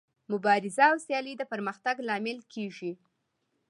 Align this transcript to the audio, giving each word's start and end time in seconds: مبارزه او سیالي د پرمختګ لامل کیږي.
مبارزه 0.31 0.83
او 0.91 0.97
سیالي 1.05 1.33
د 1.37 1.43
پرمختګ 1.51 1.95
لامل 2.07 2.37
کیږي. 2.53 2.91